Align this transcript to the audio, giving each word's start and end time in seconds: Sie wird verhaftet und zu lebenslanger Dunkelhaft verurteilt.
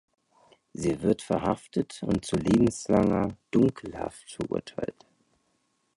Sie 0.73 1.03
wird 1.03 1.21
verhaftet 1.21 2.01
und 2.01 2.25
zu 2.25 2.35
lebenslanger 2.35 3.37
Dunkelhaft 3.51 4.31
verurteilt. 4.31 5.05